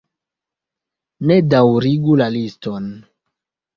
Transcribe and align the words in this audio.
Ne 1.31 1.37
daŭrigu 1.55 2.17
la 2.23 2.31
liston! 2.39 2.93